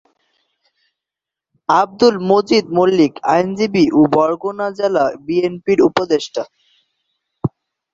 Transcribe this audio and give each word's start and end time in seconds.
আবদুল 1.69 2.15
মজিদ 2.29 2.65
মল্লিক 2.77 3.13
আইনজীবী 3.31 3.85
ও 3.89 3.99
বরগুনা 4.13 4.67
জেলা 4.77 5.05
বিএনপির 5.25 5.79
উপদেষ্টা। 5.89 6.43